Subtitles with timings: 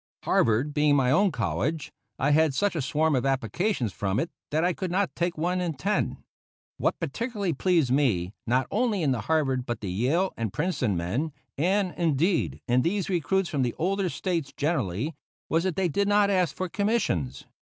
[0.23, 4.65] Harvard being my own college, I had such a swarm of applications from it that
[4.65, 6.17] I could not take one in ten.
[6.77, 11.33] What particularly pleased me, not only in the Harvard but the Yale and Princeton men,
[11.55, 15.13] and, indeed, in these recruits from the older States generally,
[15.49, 17.45] was that they did not ask for commissions.